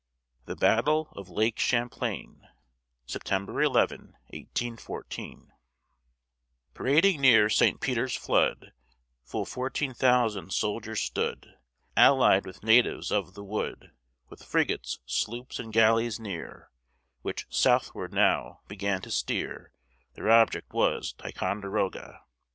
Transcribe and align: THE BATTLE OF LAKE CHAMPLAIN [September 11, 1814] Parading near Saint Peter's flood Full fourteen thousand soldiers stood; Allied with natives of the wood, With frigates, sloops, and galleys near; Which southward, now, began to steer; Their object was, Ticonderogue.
THE 0.45 0.55
BATTLE 0.55 1.13
OF 1.15 1.29
LAKE 1.29 1.57
CHAMPLAIN 1.57 2.47
[September 3.05 3.61
11, 3.61 4.15
1814] 4.33 5.51
Parading 6.73 7.21
near 7.21 7.49
Saint 7.51 7.79
Peter's 7.79 8.15
flood 8.15 8.73
Full 9.23 9.45
fourteen 9.45 9.93
thousand 9.93 10.53
soldiers 10.53 11.01
stood; 11.01 11.53
Allied 11.95 12.47
with 12.47 12.63
natives 12.63 13.11
of 13.11 13.35
the 13.35 13.43
wood, 13.43 13.91
With 14.27 14.43
frigates, 14.43 14.97
sloops, 15.05 15.59
and 15.59 15.71
galleys 15.71 16.19
near; 16.19 16.71
Which 17.21 17.45
southward, 17.51 18.11
now, 18.11 18.61
began 18.67 19.03
to 19.03 19.11
steer; 19.11 19.71
Their 20.15 20.31
object 20.31 20.73
was, 20.73 21.13
Ticonderogue. 21.13 22.15